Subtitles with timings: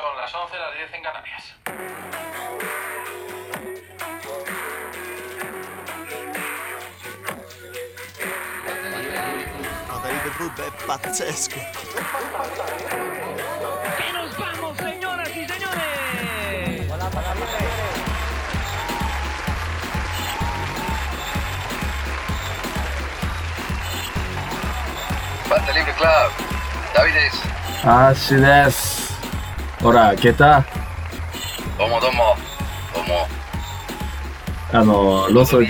[0.00, 1.54] Son las 11, las 10 en Canarias.
[13.98, 16.88] Y nos vamos, señoras y señores.
[25.48, 26.30] Banda Libre Club.
[26.94, 27.42] David es.
[29.77, 29.83] アッシュです。
[29.83, 30.65] ほら、開けた
[31.77, 32.35] Domo, domo.
[32.93, 33.43] Domo.
[34.71, 35.61] あの、ロソ、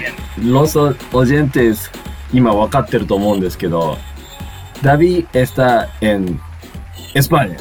[0.41, 1.91] ロソオジェンテス、
[2.31, 3.97] 今分かってると思うんですけど、
[4.81, 6.39] ダビエスタエン、
[7.13, 7.57] エスパニア。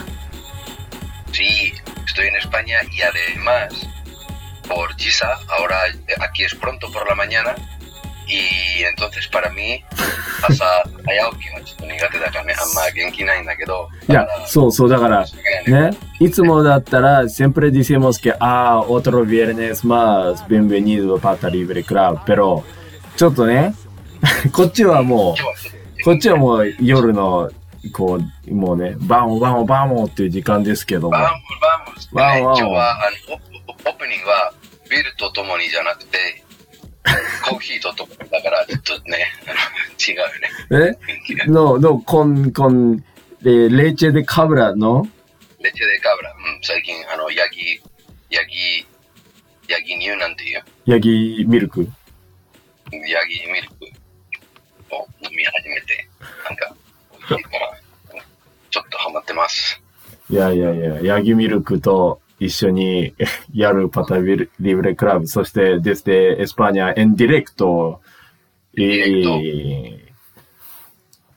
[1.32, 1.72] Sí,
[2.06, 3.88] estoy en España y además
[4.68, 5.76] por Gisa, ahora
[6.20, 7.54] aquí es pronto por la mañana
[8.28, 9.82] y entonces para mí
[10.42, 15.25] hasta allá que no ちょっと苦手だからね、あんま元気ないんだけど、いや、そうそう、だから、
[15.67, 22.63] ね、いつもだったら、siempre decimos que, ah, otro viernes más, bienvenido Pata Libre Club, pero,
[23.15, 23.73] ちょっとね、
[24.53, 25.35] こっちはも
[25.99, 27.49] う、こっちはもう夜の、
[27.93, 33.35] こう、もうね、バンバンバンっていう時間ですけども、お今日はあの
[33.67, 34.53] オオープニングは
[34.89, 36.43] ビールとともにじゃなくて、
[37.43, 39.25] コーヒーとともにだからちょっとね、
[40.07, 40.49] 違うよね。
[40.71, 40.97] え？
[41.05, 43.03] 雰囲気が No, no, con, con
[43.43, 45.07] eh, leche de cabra, ¿no?
[45.59, 47.81] レチェでカブラ、うん、最近あのヤギ、
[48.29, 48.85] ヤギ、
[49.67, 51.87] ヤギ乳なんていうヤギミルク？
[52.91, 53.85] ヤギミルク
[54.95, 56.07] を飲み始めて、
[56.47, 56.75] なんか、
[58.69, 59.81] ちょっとハマってます。
[60.29, 63.14] いやいやいや、ヤギミルクと一緒に
[63.52, 68.00] やるパタビルリブレクラブ、そして desde España en directo。
[68.76, 70.12] えー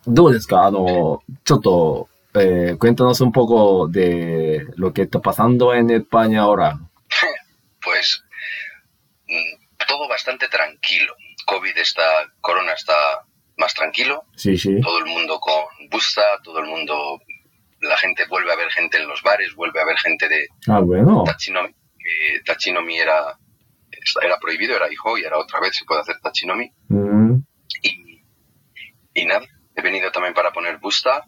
[0.07, 6.79] どうですかあの、ちょっと、えー、cuéntanos un poco de lo que está pasando en España ahora.
[7.81, 8.23] Pues
[9.27, 11.15] mm, todo bastante tranquilo.
[11.47, 12.03] COVID está,
[12.41, 12.93] Corona está
[13.57, 14.79] más tranquilo, Sí, sí.
[14.81, 15.53] todo el mundo con
[15.89, 17.19] busta, todo el mundo,
[17.80, 20.80] la gente vuelve a ver gente en los bares, vuelve a ver gente de Ah,
[20.80, 21.24] bueno.
[21.24, 23.38] Tachinomi, que Tachinomi era,
[24.22, 26.70] era prohibido, era hijo y ahora otra vez se puede hacer Tachinomi.
[26.88, 27.36] Mm,
[27.82, 28.22] Y,
[29.14, 31.24] y nada, he venido también para poner busta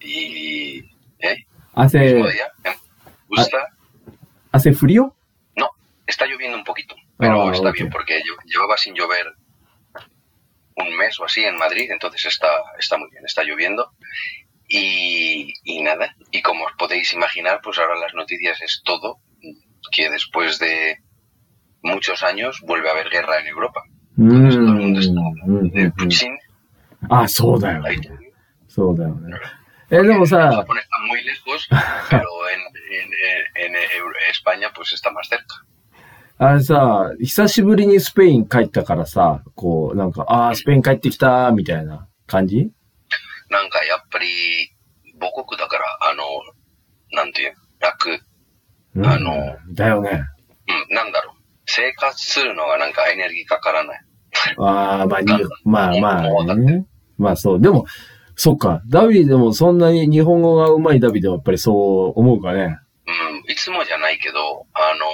[0.00, 0.78] y...
[1.18, 1.46] ¿eh?
[1.74, 2.76] hace, día, ¿eh?
[3.28, 3.68] Busta.
[4.50, 5.14] ¿Hace frío?
[5.56, 5.70] No,
[6.06, 9.26] está lloviendo un poquito, pero Ah, está bien porque lle- llevaba sin llover
[10.76, 13.92] un mes o así en Madrid, entonces está, está muy bien, está lloviendo.
[14.71, 19.19] Y, y nada, y como os podéis imaginar, pues ahora las noticias es todo,
[19.91, 20.97] que después de
[21.83, 23.83] muchos años vuelve a haber guerra en Europa.
[24.17, 26.37] う Entonces, todo el mundo ん está うんうん de うん Putin,
[27.09, 28.09] あ、そうだよ ahí ね。
[28.67, 29.37] そうだよね。
[29.89, 31.67] え、でも porque さ、 Japón está muy lejos,
[32.09, 32.19] pero
[32.49, 32.59] en,
[32.91, 35.63] en- en- en Euro- España pues está más cerca.
[36.39, 42.69] あれさ、久しぶりにスペイン帰ったからさ、こう、なんか、ああ、スペイン帰ってきた、みたいな感じ
[43.52, 44.26] なんかやっぱり
[45.20, 46.24] 母国だから、あの、
[47.12, 48.10] なんていう、楽、
[48.94, 50.10] うんあのだよね。
[50.90, 51.36] うん、なんだろう。
[51.66, 54.00] 生活するのがなんかエネルギーかからない。
[54.58, 55.32] あ あ、まあ、に
[55.64, 56.86] まあまあね。
[57.18, 57.60] まあそう。
[57.60, 57.84] でも、
[58.36, 58.82] そっか。
[58.88, 61.72] ダビでもそんなに日本語が上手いダビでもやっぱりそ
[62.16, 62.78] う思うかね。
[63.06, 63.10] う
[63.48, 65.06] ん、いつもじゃないけど、あの、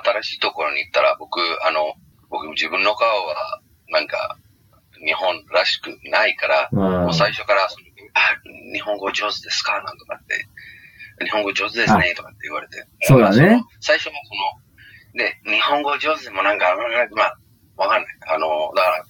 [0.00, 1.94] 新しいところに行ったら僕、あの、
[2.30, 4.36] 僕自分の顔はなんか
[5.04, 7.68] 日本らしくないから、うんもう最初から、あ、
[8.72, 9.82] 日本語上手ですか？
[9.82, 10.46] なんとかって、
[11.24, 12.84] 日本語上手ですねとかって言われて。
[13.02, 16.74] そうだね最初もその、で、日本語上手でもなんか、
[17.16, 17.38] まあ、
[17.76, 18.16] わかんない。
[18.28, 19.04] あの、だから、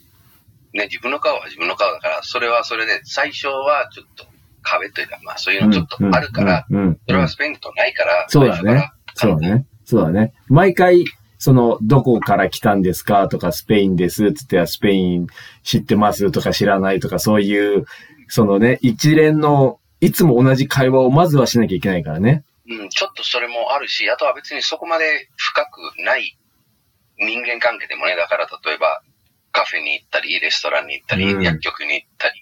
[0.75, 4.25] ね、自分の顔は自分の顔だから、それはそれで、最初はちょっと
[4.62, 6.66] 壁というか、まあそういうのちょっとあるから、
[7.06, 8.91] それはスペインとないから、そうだね。
[9.14, 9.66] そうだね。
[9.84, 10.32] そうだね。
[10.48, 11.04] 毎回、
[11.38, 13.28] その、どこから来たんですか？
[13.28, 15.26] とか、スペインですつって、スペイン
[15.62, 17.85] 知ってますとか知らないとか、そういう、
[18.29, 22.44] そのね、一連の、いつも同じ会話をまずはしなきゃいけないからね。
[22.69, 26.37] うん、ちょっとそれもあるし、あとは別にそこまで深くない
[27.19, 29.03] 人間関係でもね、だから例えば
[29.53, 32.35] カフェに行ったり、レストランに行ったり、うん薬局に行ったり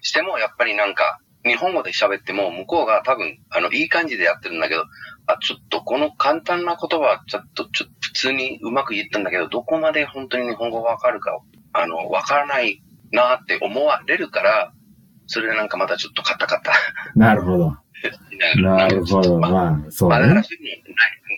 [0.00, 4.84] しても、やっぱりなんか、日本語で喋っても、向こうが多分、あの、いい感じでやってるんだけど、
[5.26, 11.36] あ、ちょっとこの簡単な言葉は、ちょっと、ちょっと普通にうまく言ったんだけど、どこまで本当に日本語わかるか、
[11.72, 14.72] あの、わからないなって思われるから、
[15.26, 16.72] それでなんかまたちょっとカタカタ。
[17.14, 17.76] なるほど。
[18.62, 19.38] なるほど。
[19.38, 20.46] まあまあ、そうまあ、だからね。
[20.48, 20.82] そういう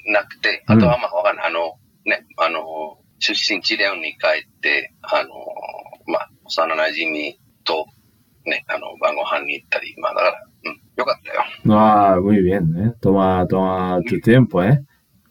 [0.06, 1.46] のななくて、あとはまあわかんない。
[1.46, 5.28] あの、ね、あの、出身地レオンに帰って、あの、
[6.06, 7.86] まあ、幼馴染と、
[8.44, 11.44] ね、あの、晩ご飯に行ったり、まあだから、うん、よかったよ。
[11.66, 12.92] Ah, muy bien, ¿eh?
[13.00, 14.78] Toma, toma tu tiempo, ¿eh?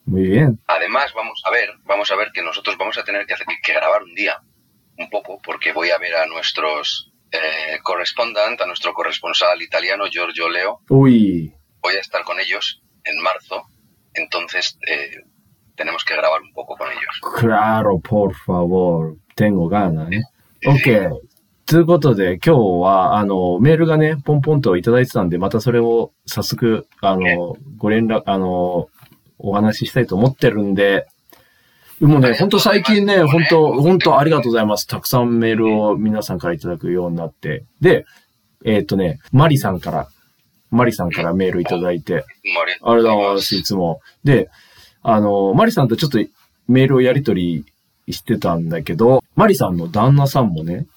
[0.06, 0.60] Muy bien.
[0.68, 3.74] Además, vamos a ver, vamos a ver que nosotros vamos a tener que, hacer, que
[3.74, 4.42] grabar un día,
[4.99, 10.49] un poco, porque voy a ver a nuestros eh, correspondent, a nuestro corresponsal italiano, Giorgio
[10.49, 10.81] Leo.
[10.89, 13.63] Uy, Voy a estar con ellos en marzo,
[14.15, 15.23] entonces eh,
[15.77, 17.21] tenemos que grabar un poco con ellos.
[17.39, 19.17] claro, por favor.
[19.37, 20.23] Tengo ganas, ¿eh?
[20.67, 21.11] OK。
[21.65, 28.89] ということで、今日は、あの、メールがね、ポンポンといただいてたんで、またそれを早速、あの、ご連絡、あの、
[29.39, 31.07] お話ししたいと思ってるんで、
[32.04, 34.86] もうね、本当最近ね、本当本当ありがとうございます。
[34.86, 37.64] たくさんメールを皆さんからいただくようになって。
[37.80, 38.06] で、
[38.66, 40.10] えっ、とね、マリさんから、
[40.70, 42.26] マリさんからメールいただいて、
[42.84, 44.02] ありがとうございます、いつも。
[44.26, 44.50] で、
[45.02, 46.20] あの、マリさんとちょっと
[46.68, 47.64] メールをやり取
[48.06, 50.88] りしてたんだけど、マリさんの旦那さんもね、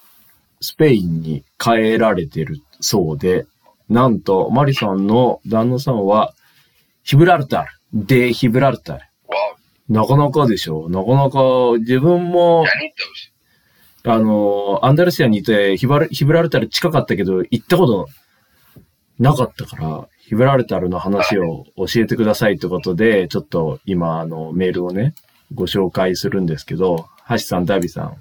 [0.60, 3.46] スペインに帰られてるそうで、
[3.88, 6.34] なんと、マリさんの旦那さんは、
[7.04, 9.00] ヒブラルタル、でヒブラルタル。
[9.88, 12.64] なかなかでしょなかなか、自分も.
[14.04, 18.06] あの、アンダルシアにいてヒバル、ヒブラルタル近かったけど、行ったこと
[19.18, 25.14] なかったから、ヒブラルタルの話を教えてくださいってことで、ちょっと今、あの、メールをね、
[25.54, 28.16] ご紹介するんですけど、ハシさん、ダビさん、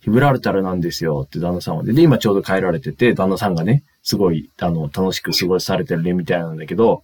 [0.00, 7.02] ヒブラルタルなんですよって旦那さんはで、で、今ちょうど帰られてて、旦那さんがね、すごい、あの、楽しく過ごされてるねみたいなんだけど、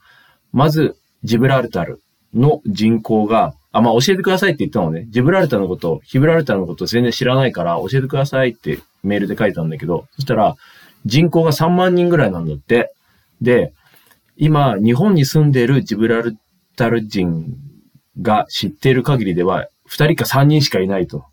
[0.53, 2.01] まず、ジブラルタル
[2.35, 5.07] の人口が、あ、まあ、教えてくださいって言ったのね。
[5.11, 10.57] ジブラルタルのこと、ヒブラルタルのこと全然知らないから教えてくださいってメールで書いたんだけど、そしたら
[11.05, 12.93] 人口が3万人ぐらいなんだって。
[13.41, 13.73] で、
[14.37, 16.37] 今、日本に住んでいるジブラル
[16.77, 17.47] タル人
[18.21, 21.25] が知っている限りでは、2人か3人しかいないと。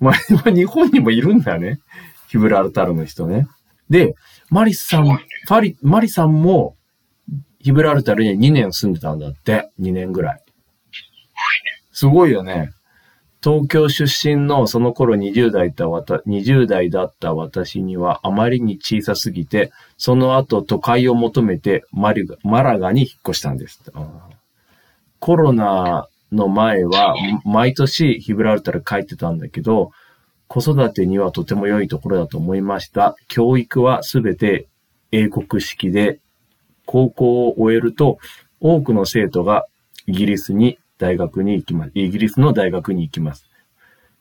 [0.00, 1.80] まあ、ま あ日本にもいるんだよね。
[2.28, 3.46] ヒブラルタルの人ね。
[3.88, 4.14] で、
[4.50, 6.76] マリさん、ファリ、マリさんも、
[7.58, 9.70] ヒブラルタルに2年住んでたんだって。
[9.80, 10.42] 2年ぐらい。
[11.94, 12.72] すごいよね。
[13.42, 23.80] 東京出身のその頃20代だったわた20代だった私にはあまりに小さすぎて、その後都会を求めてマリガマラガに引っ越したんです。
[25.20, 27.14] コロナの前は
[27.44, 29.92] 毎年ヒブラルタル帰ってたんだけど、
[30.48, 33.14] 子育てにはとても良いところだと思いました。
[33.28, 34.66] 教育はすべて
[35.12, 36.18] 英国式で、
[36.86, 38.18] 高校を終えると
[38.60, 39.66] 多くの生徒が
[40.06, 41.90] イギリスに大学に行きます。
[41.94, 43.46] イギリスの大学に行きます。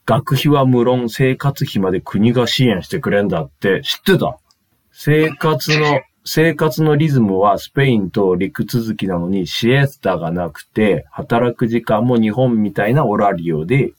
[0.06, 4.38] 学費は無論生活費まで国が支援してくれんだって知ってた？
[4.92, 13.94] 生活の、生活のリズムはスペインと陸続きなのにシエスタがなくて、働く時間も日本みたいなオラリオで、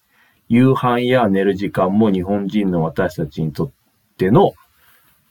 [0.51, 3.71] 夕飯や寝る時間も日本人の私たちにとっ
[4.19, 4.53] ての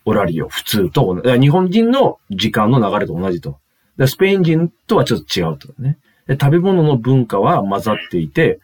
[0.06, 3.60] オラリオ、普通と同じ、日本人の時間の流れと同じと。
[4.08, 6.00] スペイン人とはちょっと違うとね。
[6.28, 8.60] で食べ物の文化は混ざっていて、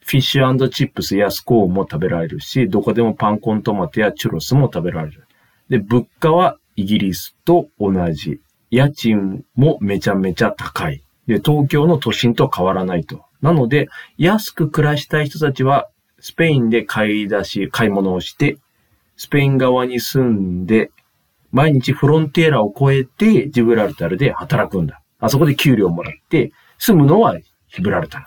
[0.00, 5.26] フィッシュチップスやスコーンも食べられるし、どこでもパンコントマトやチュロスも食べられる。
[5.68, 8.40] で、物価はイギリスと同じ。
[8.70, 11.02] 家賃もめちゃめちゃ高い。
[11.26, 13.24] で、東京の都心と変わらないと。
[13.42, 15.88] なので、安く暮らしたい人たちは、
[16.20, 18.58] スペインで買い出し、買い物をして、
[19.16, 20.90] スペイン側に住んで、
[21.50, 25.00] 毎日フロンテーラを越えて、ジブラルタルで働くんだ。
[25.18, 28.26] あそこで給料もらって、住むのはヒブラルタル。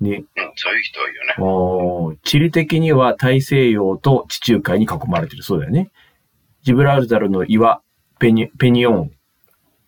[0.00, 0.24] ね。
[0.36, 1.34] うん、そういう人多いよね。
[1.38, 5.42] おー地理的には大西洋と地中海に囲まれてる。
[5.42, 5.90] そうだよね。
[6.62, 7.80] ジブラルタルの岩、
[8.18, 9.10] ペニ、ペニオン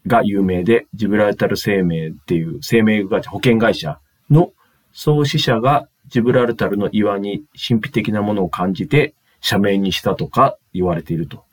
[0.07, 4.53] が有名で、ジブラルタル生命っていう生命会社、保険会社の
[4.93, 11.45] 創始者がジブラルタルの岩に神秘的なものを感じて社名にしたとか言われていると。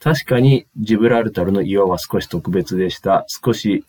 [0.00, 3.24] 確かにジブラルタルの岩は少し特別でした。
[3.28, 3.84] 少し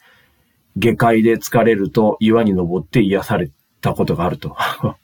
[0.80, 4.56] 下界で疲れると岩に登って癒されたことがあると。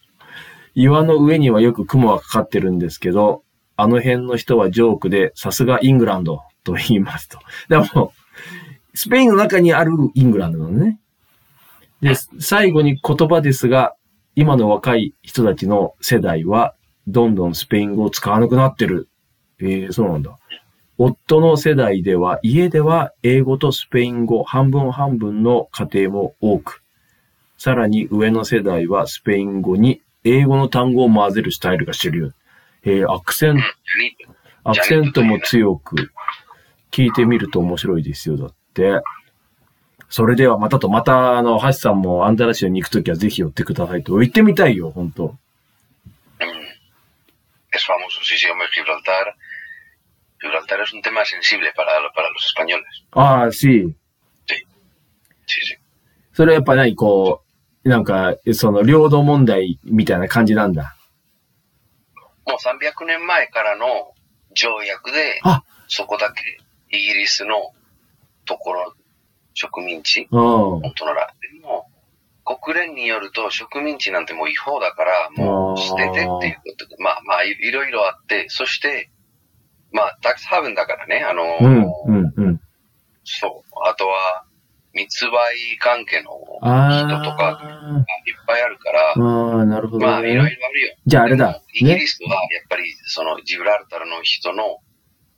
[0.75, 3.44] 岩の上にはよく雲がかかってるんですけど、
[3.75, 7.39] あの辺の人はジョークで、さすがイングランドと言いますと。
[7.70, 8.13] でも、
[8.94, 11.00] スペインの中にあるイングランドなのね。
[12.01, 13.96] で、最後に言葉ですが、
[14.36, 16.75] 今の若い人たちの世代は、
[17.08, 19.10] どんどんスペイン語を使わなくなってる。
[19.60, 20.38] ええそうなんだ。
[20.98, 26.82] 夫の世代では、家では英語とスペイン語半分半分の家庭も多く、
[27.58, 32.32] さらに上の世代はスペイン語に英語の単語を混ぜるスタイルが主流。
[32.86, 33.62] えーアクセント、
[34.66, 36.12] アクセントも強く、
[36.92, 39.02] 聞いてみると面白いですよ、だって。
[40.10, 44.22] それではまたと、また、あの、ハシさんもアンダラシアに行くときはぜひ寄ってくださいと。
[44.22, 45.36] 行ってみたいよ、本当
[47.74, 49.34] Es famoso, sí, sí, hombre, Gibraltar.
[50.44, 52.84] Gibraltar es un tema sensible para, para los españoles.
[53.12, 53.96] ああ、し、
[55.46, 55.78] Sí, sí.
[56.34, 57.44] それはやっぱ何こ
[57.86, 60.96] う、なんか、その領土問題みたいな感じなんだ。
[62.46, 64.14] もう300年前からの
[64.54, 66.42] 条約で、あそこだけ
[66.98, 67.72] イギリスの
[68.46, 68.94] ところ、
[69.54, 70.40] 植民地、うん。
[70.40, 71.34] 本当なら。
[71.54, 71.88] でも、
[72.44, 76.42] 国連によると植民地なんてもう違法だから、もう捨ててっていうこ
[76.78, 79.10] とで、まあまあいいろいろあって、そして、
[79.94, 82.62] まあ、タックスハーブンだからね、あの、うん、うん、うん。
[83.24, 83.72] そう。
[83.88, 84.44] あとは、
[84.94, 85.32] 密売
[85.80, 86.30] 関係の
[86.62, 87.60] あ人とか
[88.28, 90.50] いっあぱいあるから、ああ、なるほどまあ、いろいろあね。
[90.74, 90.96] るよ。
[91.08, 94.80] じゃああれだイギリスはやっぱり、その、ジブラルタルの人の、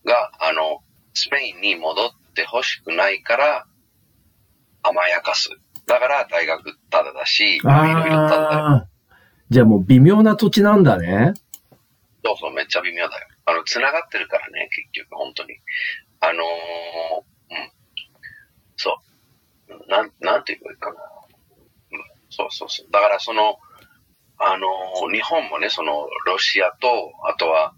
[0.05, 0.81] が、あの、
[1.13, 3.65] スペインに戻ってほしくないから、
[4.83, 5.49] 甘やかす。
[5.85, 8.87] だから、大学ただだし、まあいろいろただだよ。
[9.49, 11.33] じゃあもう微妙な土地なんだね。
[12.25, 13.27] そうそう、めっちゃ微妙だよ。
[13.45, 15.59] あの、繋がってるからね、結局、本当に。
[16.19, 16.45] あのー、
[17.51, 17.71] うん。
[18.75, 18.97] そ
[19.69, 19.89] う。
[19.89, 21.01] なん、なんて言えばいいかな。
[21.91, 21.99] うん、
[22.29, 22.91] そうそうそう。
[22.91, 23.57] だから、その、
[24.37, 27.73] あのー日本もね、その、ロシアと、あとは、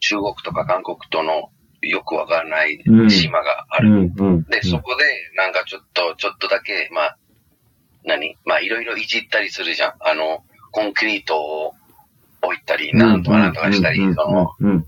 [0.00, 1.50] 中国とか韓国との
[1.82, 3.88] よくわからないうん島がある。
[3.88, 4.44] うん、うん。
[4.44, 5.04] で、そこで、
[5.36, 7.18] なんかちょっと、ちょっとだけ、まあ、
[8.04, 8.36] 何？
[8.44, 9.94] まあ、いろいろいじったりするじゃん。
[10.00, 11.74] あの、コンクリートを
[12.42, 14.86] 置いたり、なんとかなんとかしたり、うんその、うんうん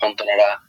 [0.00, 0.60] 本当なら、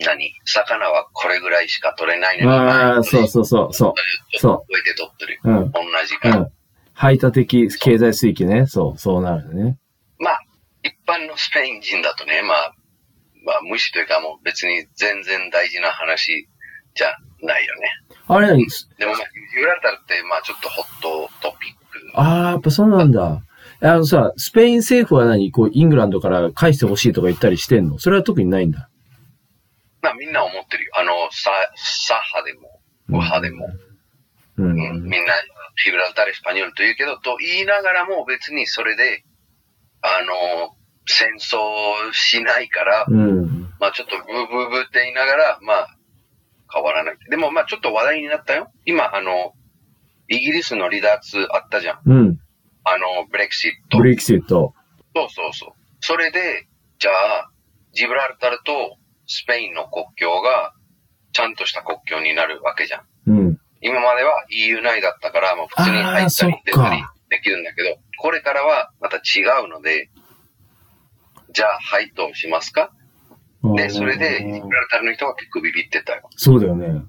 [0.00, 0.32] 何？
[0.44, 3.94] 魚はこれぐらいしか取れないのに、ああ、そうそうそう、そ
[4.32, 5.40] ちょっと超えて取ってる。
[5.44, 5.48] う。
[5.48, 5.70] うん。
[5.70, 6.36] 同じうから。
[6.38, 6.50] ん。
[6.92, 8.66] 排他的経済水域ね。
[8.66, 9.78] そう、そうなるね。
[10.18, 10.40] まあ、
[10.82, 12.74] 一般のスペイン人だとね、まあ、
[13.44, 16.48] まあ、無視というかもう別に全然大事な話
[16.94, 17.88] じゃないよね。
[18.26, 18.66] あれ何
[18.98, 19.20] でもまあ、
[19.54, 21.72] ジブラルタルって、まあちょっとホットトピッ
[22.12, 22.20] ク。
[22.20, 23.42] ああ、やっぱそうなんだ。
[23.86, 25.52] あのさ、スペイン政府は何？
[25.52, 27.98] こう、イングランドから返してほしいとか言ったりしてんの？
[27.98, 28.88] それは特にないんだ。
[30.00, 30.92] まあみんな思ってるよ。
[30.96, 33.66] あの、サ、サハでも、ウハでも、
[34.56, 35.02] ううんん。
[35.02, 35.34] みんな、
[35.76, 39.24] フィブラルタル・エスパニョルと言うけど、と言いながらも別にそれで、
[40.00, 40.76] あの、
[41.06, 41.58] 戦争
[42.12, 43.68] しないから、うん。
[43.80, 45.96] まあちょっとブーブーブーって言いながら、まあ、
[46.72, 47.18] 変わらない。
[47.28, 48.72] でもまあちょっと話題になったよ。
[48.86, 49.52] 今、あの、
[50.28, 52.00] イギリスの離脱あったじゃん。
[52.06, 52.40] うん。
[52.84, 53.98] あの、ブレクシット。
[53.98, 54.74] ブレキシット。
[55.14, 55.70] そうそうそう。
[56.00, 56.66] それで、
[56.98, 57.50] じゃあ、
[57.92, 60.74] ジブラルタルとスペインの国境が、
[61.32, 63.02] ちゃんとした国境になるわけじゃん。
[63.26, 63.58] うん。
[63.80, 70.10] 今までは EU 内だったから、もう普通に入ったり出たりできるんだけど、これからはまた違うので、
[71.52, 72.92] じゃあ、はい、どうしますか？
[73.76, 76.28] で、それで、ジブラルタルの人が結構ビビってたよ。
[76.36, 77.02] そうだよね。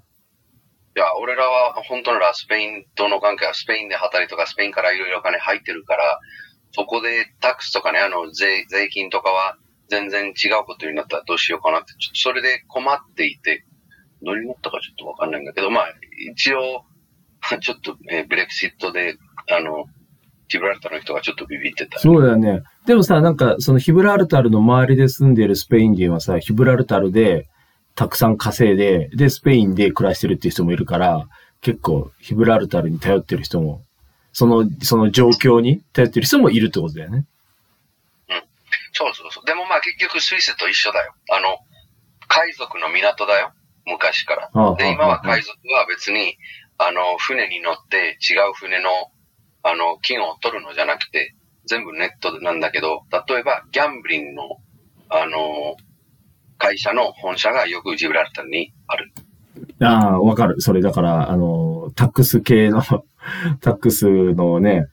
[0.95, 6.19] いや、俺らは本当ならスペインとの関係はスペインで働いとかスペインからいろいろ金入ってるから、
[6.71, 9.57] そこでタックスとかね、あの税、税金とかは
[9.89, 13.65] 全然違うことになったらどうしようかなって、ちょっとそれで困っていて、
[14.23, 15.87] どれになったかちょっとわかんないんだけど、まあ、
[16.31, 16.85] 一応、
[17.61, 19.17] ちょっと、えーブレクシットで、
[19.51, 19.85] あの、
[20.47, 21.99] ジブラルタルの人がちょっとビビってた。
[21.99, 22.61] そうだよね。
[22.85, 27.47] でもさ、なんか、そのヒブラルタルの周りで住んでるスペイン人はさ、ヒブラルタルで
[27.95, 31.27] たくさん稼いで、で、スペインで暮らしてるっていう人もいるから、
[31.61, 33.83] 結構ヒブラルタルに頼ってる人も、
[34.33, 37.25] その、その状況に頼ってる人もいるってことだよね。
[38.91, 39.45] そうそうそう。
[39.45, 41.13] でもまあ結局スイスと一緒だよ。
[41.29, 41.57] あの、
[42.27, 43.51] 海賊の港だよ。
[43.85, 44.49] 昔から。
[44.53, 46.37] ああで、今は海賊は別に、
[46.77, 48.89] あの、船に乗って違う船の、
[49.63, 51.35] あの、金を取るのじゃなくて、
[51.65, 54.43] 全部ネットなんだけど、例えばギャンブリンの、
[55.09, 55.75] あの、
[56.57, 59.11] 会社の本社がよくジブラルタルにある。
[59.81, 60.61] ああ、わかる。
[60.61, 62.81] それだから、あの、タックス系の、
[63.61, 64.87] タックスのね、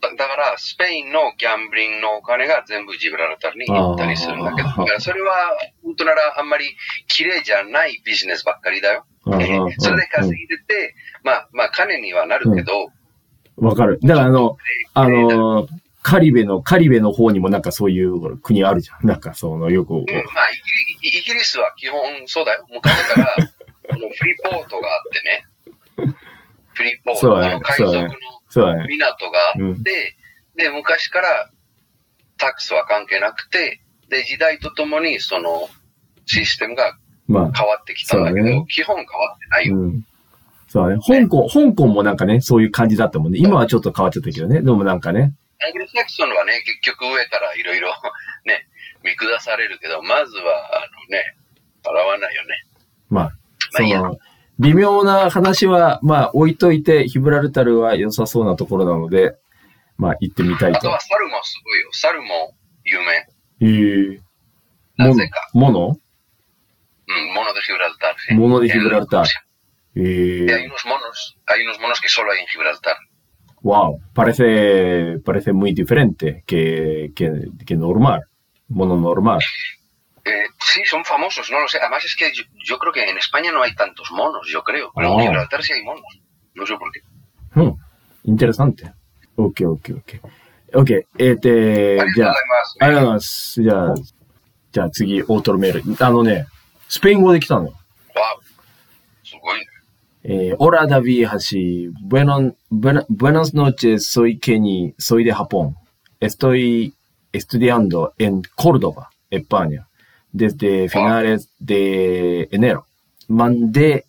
[0.00, 4.68] だだから、スペインのギャンブリンのお金が全部ジブラルタルに行ったりするんだけど、
[5.00, 6.66] それは、本当ならあんまり
[7.08, 9.06] 綺麗じゃないビジネスばっかりだよ。
[9.78, 12.88] それで稼いでて、まあ、まあ、金にはなるけど、
[13.56, 13.98] わかる。
[14.02, 14.56] だからあの、
[14.94, 15.66] あの、
[16.06, 19.08] カリベの、カリベの方にもなんかそういう国あるじゃん。
[19.08, 20.06] なんかその、よく、うんまあイ
[21.02, 22.64] ギリ、イギリスは基本そうだよ。
[22.72, 23.34] 昔から、
[23.90, 26.14] あのフリーポートがあってね。
[26.74, 28.86] フリーポート、ねあの海賊の。
[28.86, 30.16] 港があって、
[30.54, 31.50] で、昔から
[32.38, 35.68] タックスは関係なくて、で、時代とともにその
[36.24, 36.96] システムが
[37.26, 39.76] まあ、変わってきたんだけど、そうだね基本変わってないよ。
[39.76, 40.06] うん。
[40.68, 41.02] そうだね。
[41.04, 43.40] 香港、香港もなんかね、そういう感じだったもんね。
[43.42, 44.62] 今はちょっと変わっちゃったけどね。
[44.62, 45.34] でもなんかね。
[45.64, 47.88] アングルサクソンはね、結局上からいろいろ
[48.44, 48.66] ね、
[49.02, 51.34] 見下されるけど、まずは、あのね、
[51.84, 52.64] 払わないよね。
[53.08, 53.32] まあ、
[53.70, 54.18] その、
[54.58, 59.36] 微妙な話は、まあ、置いといて、ヒブラルタルは良さそうなところなので、
[59.98, 60.88] まあ、行ってみたいとあと。
[60.88, 61.88] は猿もすごいよ。
[61.92, 63.26] 猿も有名。
[63.60, 64.20] ええ
[64.96, 65.48] なぜか。
[65.52, 65.96] もの
[67.06, 69.26] ？Mono de Gibraltar.
[69.94, 70.02] Y
[70.50, 72.96] hay Eh, unos monos, hay unos monos que solo hay en Gibraltar.
[73.66, 78.22] Wow, parece, parece muy diferente que, que, que normal,
[78.68, 79.40] mononormal.
[80.24, 81.78] Eh, sí, son famosos, no lo sé.
[81.80, 82.30] Además es que
[82.64, 84.92] yo, creo que en España no hay tantos monos, yo creo.
[84.94, 85.18] Pero oh.
[85.18, 86.04] en Gibraltar sí hay monos.
[86.54, 87.00] No sé por qué.
[87.54, 87.72] Hmm,
[88.22, 88.92] interesante.
[89.34, 90.12] Ok, ok, ok.
[90.74, 92.32] Ok, este, ya.
[92.78, 93.94] Además, ah, ya.
[94.76, 96.04] じゃあ次、オートメール。
[96.04, 96.46] あのね、
[96.86, 97.64] スペイン語で来たの。
[97.64, 97.72] わ
[100.28, 105.76] Eh, hola David Hashi, bueno, buena- buenas noches, soy Kenny, soy de Japón.
[106.18, 106.94] Estoy
[107.32, 109.86] estudiando en Córdoba, España,
[110.32, 112.86] desde finales de enero.
[113.28, 114.04] Mandé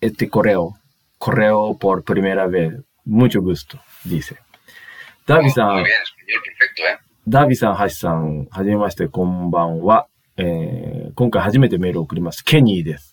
[0.00, 0.74] este correo,
[1.18, 2.74] correo por primera vez.
[3.06, 4.36] Mucho gusto, dice.
[5.26, 6.98] ダビさ Muy ん、bien, español perfecto, ¿eh?
[7.26, 10.06] ダビさん、ハシさん、はじめまして、こんばんは。
[10.36, 12.42] えー今回初めてメールを送ります。
[12.44, 13.09] ケニーです。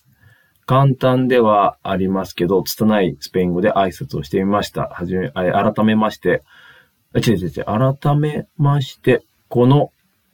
[0.68, 4.90] 簡単ではありますけど、拙いスペイン語で挨拶をしてみました。
[4.90, 6.42] はじめ、改めまして、
[7.14, 9.92] あ違う違う違う、改めまして、この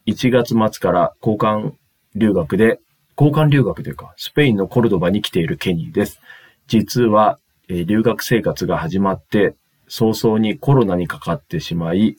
[0.08, 1.74] 1月末から交換
[2.16, 2.80] 留学で、
[3.16, 6.20] 交換留学というか、スペインのコルドバに来ているケニーです。
[6.66, 7.38] 実は、
[7.68, 9.54] えー留学生活が始まって、
[9.86, 12.16] 早々にコロナにかかってしまい、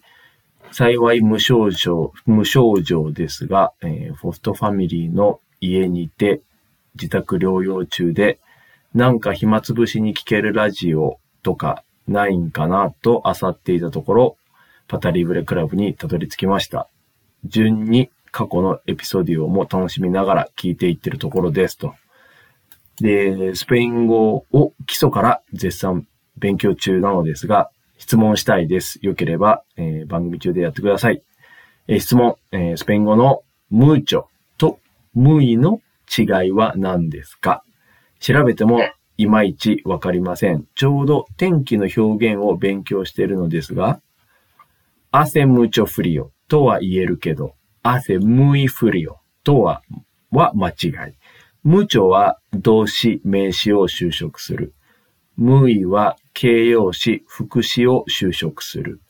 [0.71, 6.43] 幸い無症状、無症状ですが、えーフォストファミリーの家にいて
[6.95, 8.39] 自宅療養中で、
[8.93, 14.37] なんか暇つぶしに聞けるラジオとかないんかなと漁っていたところ、
[14.87, 16.87] パタリブレクラブにたどり着きました。
[17.43, 21.93] 順に過去のエピソードも楽しみながら聞いていってるところですと。
[22.99, 28.99] で、スペイン語を基礎から絶賛勉強中なのですが、質問したいです。
[29.01, 31.21] よければ、えー番組中でやってください。
[31.87, 34.25] えー質問、えースペイン語のムーチョ
[34.57, 34.79] と
[35.13, 35.81] ムイの
[36.17, 37.63] 違いは何ですか？
[38.19, 38.81] 調べても
[39.17, 40.65] いまいちわかりません。
[40.75, 44.01] ちょうど天気の表現を勉強しているのですが、
[45.11, 49.81] hace mucho frío とは言えるけど、hace muy frío とは、
[50.31, 50.73] は間違い。
[51.65, 54.73] mucho は動詞、名詞を修飾する。
[55.37, 59.01] 無意は形容詞、副詞を修飾する。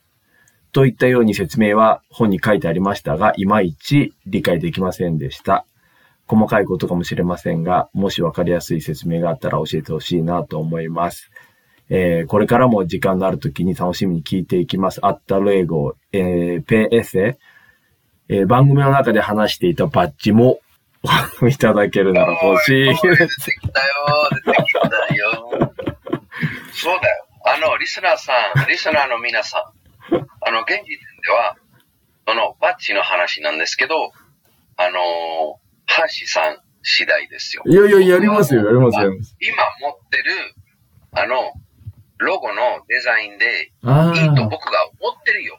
[0.72, 5.66] といったように説明は本に書いてありましたが、いまいち理解できませんでした。
[6.28, 11.30] 細かいことかもしれませんが、もしわかりやすい説明があったら教えてほしいなと思います。
[11.88, 14.98] えーこれからも時間のある時に楽しみに聞いていきます。
[15.02, 17.36] あったルエゴ、えー、PS、
[18.28, 20.58] えー番組の中で話していたバッジも
[21.48, 23.26] いただけるなら欲しい出てきたよ、
[24.44, 25.72] 出てきたよ。
[26.72, 27.26] そうだよ。
[27.44, 28.32] あの、リスナーさ
[28.64, 29.58] ん、リスナーの皆さ
[30.10, 31.56] ん、あの、現時点では、
[32.26, 33.94] その、バッジの話なんですけど、
[34.76, 35.65] あの、ー
[36.08, 37.62] シーさん次第ですよ。
[37.66, 39.12] いやいや、やりますよ、やりますよ。
[39.12, 39.18] 今
[39.80, 40.32] 持ってる、
[41.12, 41.52] あの、
[42.18, 45.58] ロゴのデザインで、あいいと僕が思ってるよ。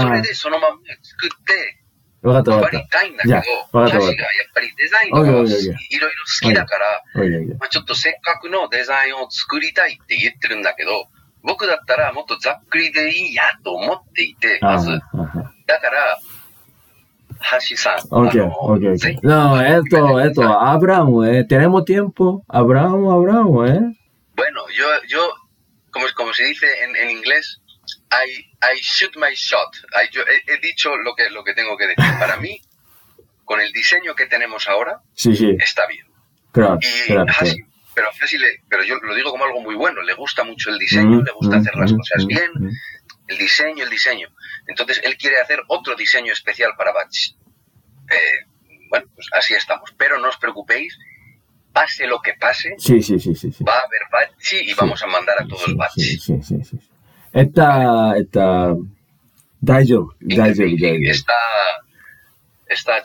[0.00, 1.82] それ、でそのまま作って、
[2.22, 2.98] わかったわか配りった。
[2.98, 7.02] たいんだけど、じゃあわかったわかったハーシーがやっぱりデザインがオッケーオッいろいろ好きだから、
[7.60, 11.06] まあ、ちょっとせっかくのデザインを作りたいって言ってるんだけど、
[11.44, 14.98] 僕だったらもっとざっくりでいいやと思っていて、まず、あ
[15.66, 16.18] だあから、
[17.52, 19.16] Ah, okay, okay, okay.
[19.22, 21.44] No, esto, esto, abramos, ¿eh?
[21.48, 23.80] Tenemos tiempo, abramos, abramos, ¿eh?
[24.34, 25.32] Bueno, yo, yo
[25.90, 27.60] como, como se dice en, en inglés,
[28.10, 28.40] I,
[28.74, 29.76] I, shoot my shot.
[29.94, 32.18] I, yo he, he, dicho lo que, lo que tengo que decir.
[32.18, 32.60] Para mí,
[33.44, 35.56] con el diseño que tenemos ahora, sí, sí.
[35.58, 36.06] está bien.
[36.52, 37.26] Claro, y claro,
[37.94, 40.02] pero Hassi le, pero yo lo digo como algo muy bueno.
[40.02, 42.50] Le gusta mucho el diseño, mm, le gusta mm, hacer las mm, cosas mm, bien,
[42.54, 42.70] mm.
[43.28, 44.28] El diseño, el diseño.
[44.66, 47.32] Entonces él quiere hacer otro diseño especial para Batch.
[48.10, 48.46] Eh,
[48.88, 49.92] bueno, pues así estamos.
[49.96, 50.96] Pero no os preocupéis,
[51.72, 55.06] pase lo que pase, sí, sí, sí, sí, va a haber Batch y vamos a
[55.06, 55.94] mandar a todo el Batch.
[55.94, 56.78] Sí, sí, sí.
[57.32, 58.74] Esta, esta,
[59.60, 61.10] Daijou, Daijou, Daijou.
[61.10, 61.34] Esta,
[62.66, 63.02] está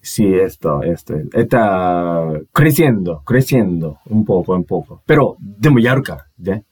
[0.00, 1.14] Sí, esto, esto.
[1.32, 5.02] Está creciendo, creciendo un poco, un poco.
[5.06, 6.62] Pero de muy ¿eh?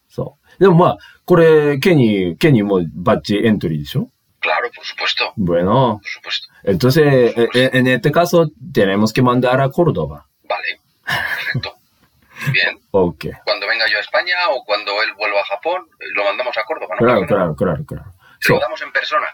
[0.58, 0.58] るから。
[0.58, 0.58] ね。
[0.58, 0.60] そう。
[0.60, 4.10] でもまあ、これ、ケニー、ケニーもバッチエントリーでしょ
[4.42, 6.48] Claro, por supuesto, Bueno, por supuesto.
[6.66, 10.26] entonces, eh, eh, en este caso, tenemos que mandar a Córdoba.
[10.50, 11.74] Vale, perfecto.
[12.52, 12.78] Bien.
[12.92, 13.26] Ok.
[13.46, 16.64] Cuando venga yo a España o cuando él vuelva a Japón, eh, lo mandamos a
[16.66, 17.06] Córdoba, ¿no?
[17.06, 18.12] Claro, Pero no, claro, claro, claro.
[18.42, 18.62] Se そ lo う。
[18.62, 19.28] damos en persona.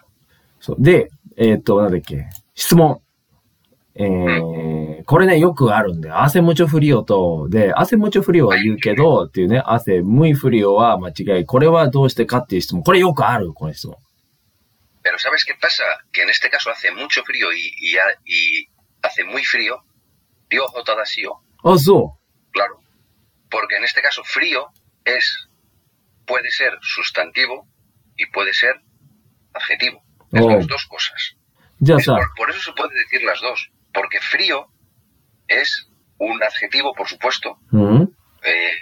[0.60, 0.76] そう。
[0.80, 2.28] で、えっ、と、なんだっけ。
[2.54, 3.02] 質問。
[3.96, 11.46] えー、 これね、よくあるんで、汗もちょフリオと、で、汗もちょフリオは言うけど、っていうね、汗むいフリオは間違い。
[11.46, 12.84] これはどうしてかっていう質問。
[12.84, 13.96] これよくある、この質問。
[15.02, 15.84] Pero ¿sabes qué pasa?
[16.12, 18.68] Que en este caso hace mucho frío y, y, ha- y
[19.02, 19.78] hace muy frío.
[20.50, 21.40] Ryo Hotadashio.
[21.64, 22.18] あ、そ
[22.52, 22.80] Claro.
[23.50, 24.68] Porque en este caso frío
[25.06, 25.48] es,
[26.26, 27.66] puede ser sustantivo
[28.18, 28.76] y puede ser
[29.54, 30.02] adjetivo.
[30.32, 30.50] Es Oh.
[30.50, 31.36] las dos cosas.
[31.82, 33.72] じゃあ Es さ、 por, por eso se puede decir las dos.
[33.94, 34.68] Porque frío
[35.61, 35.89] es
[36.19, 37.59] un adjetivo, por supuesto.
[38.43, 38.73] Eh,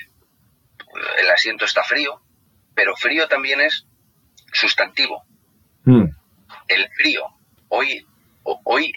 [1.18, 2.20] el asiento está frío,
[2.74, 3.86] pero frío también es
[4.52, 5.24] sustantivo.
[5.84, 6.06] Mm.
[6.68, 7.26] El frío,
[7.68, 8.06] hoy,
[8.42, 8.92] hoy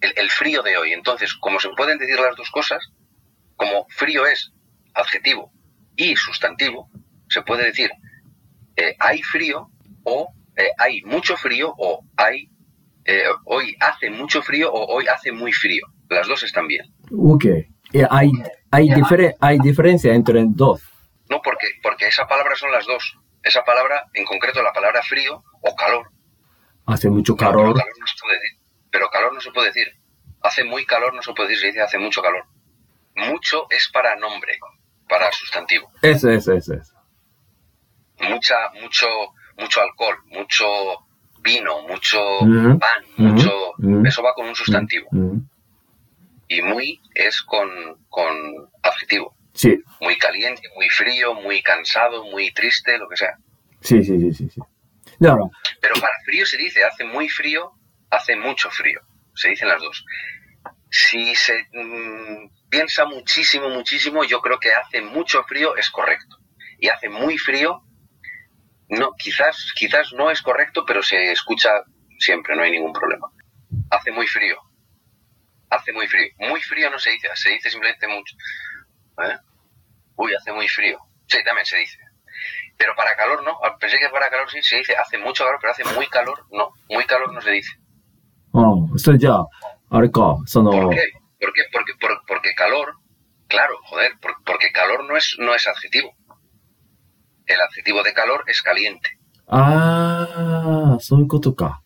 [0.00, 0.92] el, frío de hoy.
[0.92, 2.90] Entonces, como se pueden decir las dos cosas,
[3.56, 4.52] como frío es
[4.94, 5.52] adjetivo
[5.96, 6.90] y sustantivo,
[7.28, 7.90] se puede decir
[8.76, 9.70] eh, hay frío
[10.04, 12.50] o eh, hay mucho frío o hay
[13.44, 15.86] hoy hace mucho frío o hoy hace muy frío.
[16.08, 16.86] Las dos están bien.
[17.10, 17.44] Ok.
[17.44, 18.30] Eh, ¿Hay,
[18.70, 20.82] hay, difere, hay diferencia entre dos?
[21.28, 23.18] No, porque, porque esa palabra son las dos.
[23.42, 26.10] Esa palabra, en concreto, la palabra frío o calor.
[26.86, 27.68] Hace mucho calor.
[27.68, 28.58] No, pero, calor no se puede decir.
[28.90, 29.88] pero calor no se puede decir.
[30.42, 32.44] Hace muy calor no se puede decir, se dice hace mucho calor.
[33.14, 34.58] Mucho es para nombre,
[35.08, 35.90] para sustantivo.
[36.02, 36.74] Eso, eso, eso.
[36.74, 36.94] eso.
[38.20, 39.06] Mucha, mucho,
[39.56, 40.66] mucho alcohol, mucho
[41.42, 43.50] vino, mucho pan, mucho...
[44.04, 45.08] Eso va con un sustantivo
[46.48, 47.68] y muy es con,
[48.08, 48.36] con
[48.82, 49.36] adjetivo.
[49.54, 49.78] Sí.
[50.00, 53.36] Muy caliente, muy frío, muy cansado, muy triste, lo que sea.
[53.80, 54.48] Sí, sí, sí, sí.
[54.50, 54.60] sí.
[55.18, 57.72] Pero para frío se dice, hace muy frío,
[58.10, 59.00] hace mucho frío.
[59.34, 60.04] Se dicen las dos.
[60.90, 66.36] Si se mm, piensa muchísimo, muchísimo, yo creo que hace mucho frío es correcto.
[66.78, 67.82] Y hace muy frío,
[68.88, 71.70] no, quizás, quizás no es correcto, pero se escucha
[72.18, 73.28] siempre, no hay ningún problema.
[73.90, 74.58] Hace muy frío,
[75.70, 76.28] hace muy frío.
[76.38, 78.36] Muy frío no se dice, se dice simplemente mucho.
[79.22, 79.36] ¿Eh?
[80.16, 80.98] Uy, hace muy frío.
[81.26, 81.98] Sí, también se dice.
[82.76, 83.58] Pero para calor no.
[83.64, 86.46] Ah, pensé que para calor sí se dice hace mucho calor, pero hace muy calor
[86.50, 86.72] no.
[86.88, 87.72] Muy calor no se dice.
[88.52, 89.36] Oh, esto ya.
[89.90, 91.02] Ahora, ¿Por qué?
[91.40, 91.92] Porque, porque,
[92.26, 92.94] porque calor,
[93.46, 94.12] claro, joder,
[94.44, 96.14] porque calor no es, no es adjetivo.
[97.46, 99.10] El adjetivo de calor es caliente.
[99.48, 101.82] Ah, soy kotoka.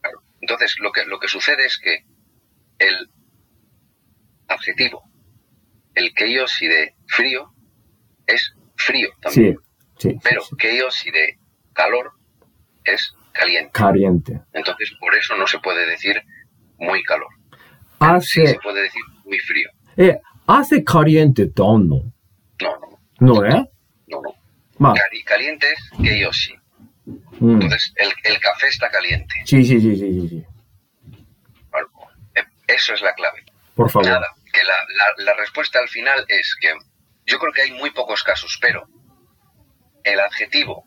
[0.00, 0.22] Claro.
[0.40, 2.04] Entonces, lo que, lo que sucede es que
[2.88, 3.10] el
[4.48, 5.02] adjetivo,
[5.94, 7.52] el keios y de frío
[8.26, 9.56] es frío también.
[9.98, 10.42] Sí, sí, Pero
[10.90, 11.38] sí, y de
[11.72, 12.12] calor
[12.84, 13.70] es caliente.
[13.72, 14.40] Caliente.
[14.52, 16.20] Entonces, por eso no se puede decir
[16.78, 17.28] muy calor.
[17.98, 19.70] Hace, se puede decir muy frío.
[19.96, 22.12] Eh, hace caliente, don, no.
[22.60, 22.78] No,
[23.20, 23.34] no.
[23.40, 23.70] No, ¿eh?
[24.08, 24.20] No,
[24.78, 24.94] no.
[25.24, 26.52] Caliente es keios.
[27.04, 27.52] Mm.
[27.52, 29.34] Entonces, el, el café está caliente.
[29.44, 30.44] Sí, sí, sí, sí, sí.
[32.74, 33.44] Eso es la clave.
[33.74, 34.08] Por favor.
[34.08, 36.72] Nada, que la, la- la respuesta al final es que
[37.26, 38.86] yo creo que hay muy pocos casos, pero
[40.04, 40.86] el adjetivo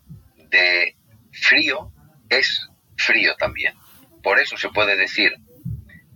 [0.50, 0.96] de
[1.32, 1.92] frío
[2.30, 2.68] es
[2.98, 3.76] frío también.
[4.24, 5.34] Por eso se puede decir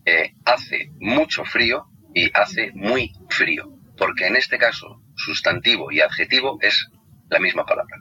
[0.06, 6.58] eh, hace mucho frío y hace muy frío, porque en este caso sustantivo y adjetivo
[6.62, 6.88] es
[7.30, 7.96] la misma palabra.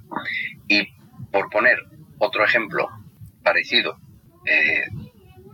[0.69, 0.89] Y
[1.31, 1.79] por poner
[2.19, 2.89] otro ejemplo
[3.43, 3.99] parecido
[4.47, 4.87] eh,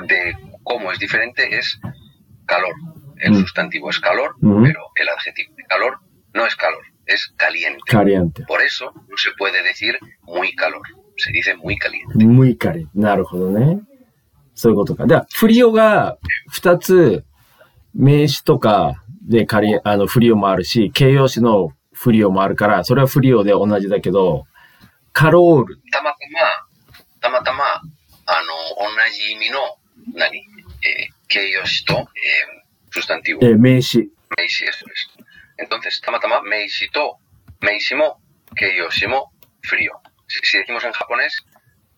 [0.07, 1.79] de cómo es diferente es
[2.46, 2.74] calor.
[3.22, 3.42] El Mm.
[3.42, 4.64] sustantivo es calor, Ujú.
[4.64, 6.00] pero el adjetivo de calor
[6.34, 7.80] no es calor, es caliente.
[7.88, 8.44] カリエンテ。
[8.48, 10.82] Por eso no se puede decir muy calor,
[11.18, 12.14] se dice muy caliente.
[12.26, 12.88] muy カリ。
[12.96, 13.82] なるほどね。
[14.56, 15.06] そういうことか。
[15.06, 16.18] だから、フリオが
[16.50, 17.24] 二つ、
[17.94, 24.46] 名詞とかでカリ、あの、フリオもあるし、形容詞のフリオもあるから、それはフリオで同じだけど、
[25.12, 29.60] カロール、たまたま、たまたま、あの、同じ意味の、
[30.14, 32.60] 何、えー 形容詞と、えー
[32.92, 33.40] sustantivo.
[33.42, 34.10] えー名詞。
[34.38, 35.10] 名詞 eso es.
[35.58, 37.18] Entonces, ta ma meishi to,
[37.62, 38.18] meishi mo,
[38.56, 39.32] keiyoshi mo,
[39.62, 39.92] frío.
[40.28, 41.46] Si, si decimos en japonés,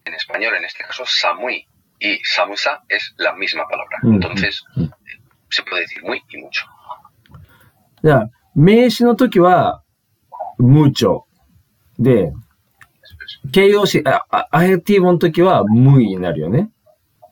[0.05, 1.67] en español, en este caso, samui
[1.99, 3.99] y samusa es la misma palabra.
[4.01, 4.89] Mm, Entonces, mm, eh,
[5.49, 6.65] se puede decir muy y mucho.
[8.03, 9.83] じゃあ、名詞の時は、
[10.57, 11.25] mucho。
[11.99, 12.33] で、 Eso
[13.45, 13.51] es.
[13.51, 16.71] 形容詞、あ、あアヘティブの時は、無になるよね。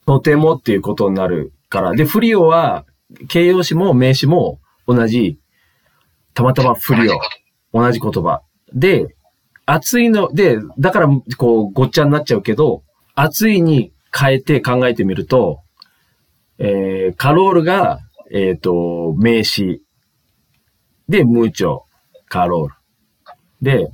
[0.06, 1.93] とてもっていうことになる から。
[1.93, 2.87] で、フリオは、
[3.29, 5.39] 形容詞も名詞も同じ、
[6.33, 7.19] たまたまフリオ。
[7.73, 8.43] 同じ言葉。
[8.73, 9.17] で、
[9.67, 12.85] 暑いの、で、だから、こう、ごっちゃになっちゃうけど、
[13.17, 15.61] 暑いに変えて考えてみると、
[16.59, 19.83] えー、カロールが、えっ、と、名詞。
[21.09, 21.81] で、ムーチョ、
[22.29, 22.75] カロール。
[23.61, 23.91] で、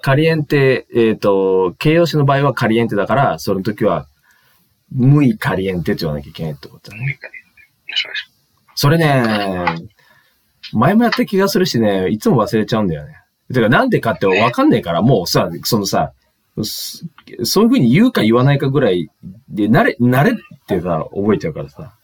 [0.00, 4.06] カリエンテ、えっ、と、形容詞の場合はカリエンテだから、その時は、
[4.92, 7.18] ムイカリエンテって言わなきゃいけないってことだね。
[8.74, 9.88] それね、
[10.72, 13.14] 前もやった気がするしね、いつも忘れちゃうんだよね。
[13.52, 16.12] てか、なんでかってわかんないから、もうさ、そのさ、
[16.62, 17.04] す
[17.44, 19.08] そういう風に言うか言わないかぐらい
[19.48, 20.34] で、慣れ、慣れっ
[20.66, 21.94] てさ、覚えちゃうからさ。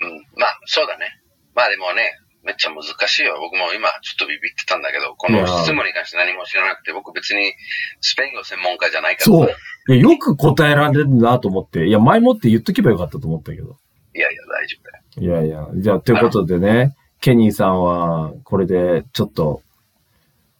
[0.00, 1.20] うん、まあ、そうだね。
[1.54, 3.38] まあでもね、めっちゃ難しいよ。
[3.40, 7.54] 僕も今ちょっとビビってたんだけど、この質問に関して何も知らなくて、僕別に
[8.00, 9.24] スペイン語専門家じゃないから。
[9.26, 9.56] そう。
[9.88, 11.86] いや、よく答えられるなと思って。
[11.86, 13.76] いや、前もって言っとけばよかったと思ったけど。
[14.14, 15.42] いやいや、大丈夫だよ。
[15.42, 15.68] いやいや。
[15.74, 19.62] じゃあ、ということでね、ケニーさんは、これで、ちょっと、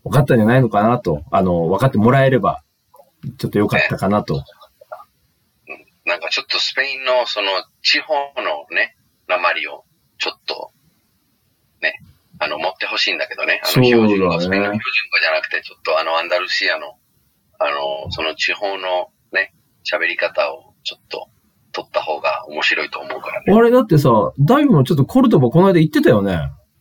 [0.05, 1.23] 分かったんじゃないのかなと。
[1.31, 2.63] あの、分かってもらえれば、
[3.39, 4.45] ちょっとよかったかなと。
[6.05, 7.49] なんかちょっとスペインのその
[7.83, 8.97] 地方のね、
[9.29, 9.85] 鉛を
[10.19, 10.73] ちょっと、
[11.81, 12.01] ね、
[12.39, 13.61] あの、持ってほしいんだけどね。
[13.63, 14.81] あの、標準語、スペインの標準
[15.13, 16.97] 語じゃなくて、ちょっとあの、アンダルシアの、
[17.65, 19.55] あの、その地方のね、
[19.91, 21.29] 喋り方をちょっと
[21.73, 23.53] 取った方が面白いと思うからね。
[23.53, 26.33] あれだってさ、ダイブもちょっとコルドバこの間行ってたよね。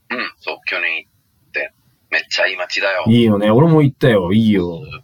[0.10, 1.74] うん、そう、去年行って、
[2.10, 3.06] めっちゃいい街だよ。
[3.08, 3.52] いいよね。
[3.52, 4.34] 俺も行ったよ。
[4.34, 4.76] いいよ。
[4.76, 5.04] いいよ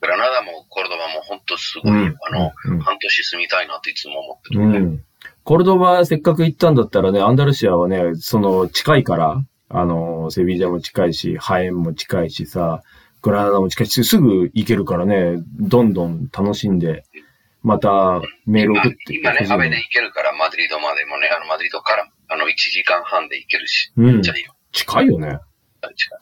[0.00, 4.78] グラナダもコルドバも本当すごい、うんあの、うん半年住みたいなっていつも思ってうるね。
[4.78, 5.04] ん。
[5.44, 12.82] コルドバせっかく行ったんだったらね、アンダルシアはね、その近いから、あの、セビージャも近いし、ハエンも近いしさ、
[13.22, 17.04] グラナダも近いし、すぐ行けるからね、どんどん楽しんで、
[17.62, 24.54] またメール送って今ね、ほしい雨で行けるから、マドリードまでもね、あの、マドリードから、あの、1時間半で行けるし、うんめっちゃいいよ。
[24.72, 25.38] 近いよね。
[25.96, 26.18] 近い。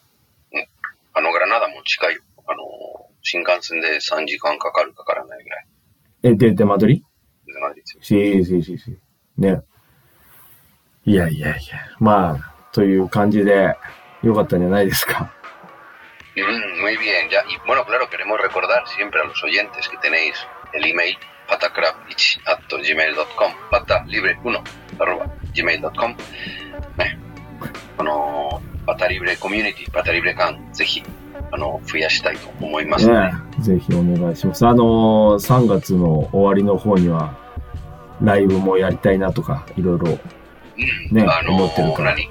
[0.54, 0.66] うん。
[1.14, 2.22] あの、グラナダも近いよ。
[2.46, 2.62] あの、
[3.22, 5.66] 新幹線で3時間かかるかからないぐらい。
[6.24, 7.04] え、で、で、マドリ
[7.46, 8.98] でマドリードし、し、し、し。
[9.36, 9.60] ね。
[11.04, 11.78] いやいやいや。
[12.00, 13.76] まあ、という感じで、
[14.22, 15.32] よかったんじゃないですか。
[16.42, 17.44] Mm, muy bien, ya.
[17.48, 20.34] Y bueno, claro, queremos recordar siempre a los oyentes que tenéis
[20.72, 24.62] el email patacrap1.gmail.com patalibre1
[24.98, 26.14] arroba gmail.com
[26.98, 27.18] ね。
[27.98, 31.02] あの、パタリブレコミュニティ、パタリブレ感、ぜひ、
[31.50, 33.14] あの、増やしたいと思いますね。
[33.14, 34.66] ね、ぜひお願いします。
[34.66, 37.34] あのー、3月の終わりの方には、
[38.22, 40.10] ライブもやりたいなとか、いろいろ。
[40.10, 41.16] うん。
[41.16, 42.28] ねあの思ってるから何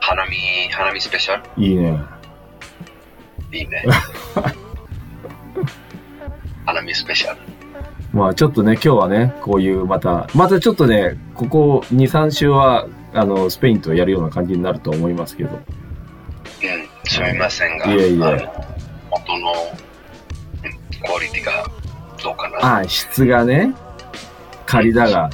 [0.00, 0.36] 花見、
[0.70, 2.00] 花見スペシャルいいね。
[3.52, 3.84] いいね。
[6.66, 7.38] 花見スペシャル。
[8.12, 15.50] まあちょっとね、今日はね、こういうまた、またちょっとね、ここ2、3週は、あの、スペインとやるような感じになると思いますけど。
[15.56, 15.60] うん、
[17.04, 18.48] すみませんが、いえいえあの
[21.06, 21.64] クオリティが
[22.22, 22.58] どうかな。
[22.58, 23.72] ああ、質がね、
[24.66, 25.30] 仮だが。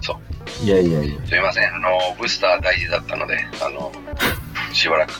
[0.00, 0.18] そ
[0.62, 0.64] う。
[0.64, 1.26] いやいやいや。
[1.26, 3.92] すみません、あの、ブースター大事だったので、あの、
[4.72, 5.12] しばらく、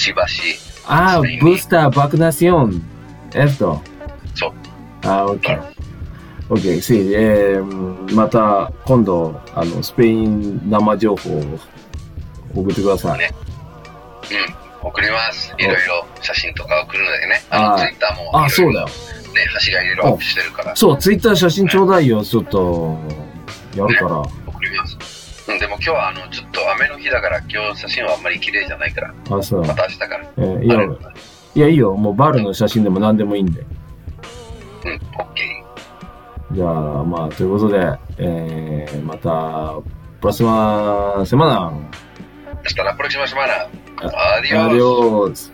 [0.00, 0.42] しばし、
[0.86, 2.82] ああ、ブースターバクナシオン。
[3.32, 3.80] esto.
[4.34, 4.52] そう。
[5.02, 5.60] Ah, ok.
[6.48, 7.12] Ok, sí.
[7.14, 11.42] えー、また今度、あの、スペイン生情報を
[12.54, 13.18] 送ってください。
[13.18, 13.30] ね
[14.82, 15.54] うん、送ります。
[15.58, 18.86] いろいろ写真とか送るのでね、あの、はいツイッターもあ、そうだよ。
[18.86, 18.92] ね、
[19.66, 22.24] 橋がいろいろアップしてるから、そう、ツイッター写真ちょうだいよ。
[22.24, 22.98] ちょっと、
[23.76, 24.18] やるから。
[24.20, 25.09] 送ります。
[25.52, 29.60] うん、でも今日は、あの、ちょっと雨の日だから、今日写真はあんまり綺麗じゃないから、あ、そう。
[29.62, 30.24] また明日から。
[30.36, 30.76] えーいや
[31.52, 31.96] いや、いいよ。
[31.96, 33.60] もうバルの写真でも何でもいいんで。
[33.60, 35.64] オッケ
[36.52, 39.74] じゃあ、まあ、ということで、えー、また、
[40.20, 41.72] próxima semana.
[42.62, 43.66] Hasta la próxima semana.
[44.36, 45.50] Adiós.